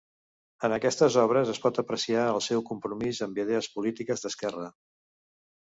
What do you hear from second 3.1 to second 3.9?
amb idees